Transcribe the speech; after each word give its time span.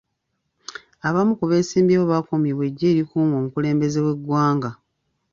Abamu 1.07 1.33
ku 1.39 1.45
beesimbyewo 1.49 2.05
bakuumibwa 2.13 2.63
eggye 2.69 2.87
erikuuma 2.93 3.33
omukulembeze 3.41 3.99
w'eggwanga. 4.05 4.71